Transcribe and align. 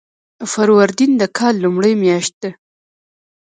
فروردین 0.51 1.11
د 1.21 1.23
کال 1.37 1.53
لومړۍ 1.63 1.93
میاشت 2.03 2.33
ده. 2.41 2.51